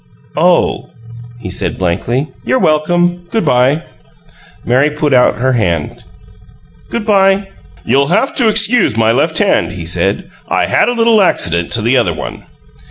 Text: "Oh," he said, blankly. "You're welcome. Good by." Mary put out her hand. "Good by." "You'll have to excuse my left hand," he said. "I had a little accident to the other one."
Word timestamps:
"Oh," 0.35 0.89
he 1.41 1.51
said, 1.51 1.77
blankly. 1.77 2.29
"You're 2.43 2.57
welcome. 2.57 3.23
Good 3.29 3.45
by." 3.45 3.83
Mary 4.65 4.89
put 4.89 5.13
out 5.13 5.35
her 5.35 5.51
hand. 5.51 6.03
"Good 6.89 7.05
by." 7.05 7.49
"You'll 7.85 8.07
have 8.07 8.33
to 8.37 8.47
excuse 8.49 8.97
my 8.97 9.11
left 9.11 9.37
hand," 9.37 9.73
he 9.73 9.85
said. 9.85 10.27
"I 10.47 10.65
had 10.65 10.89
a 10.89 10.93
little 10.93 11.21
accident 11.21 11.71
to 11.73 11.83
the 11.83 11.97
other 11.97 12.13
one." 12.13 12.41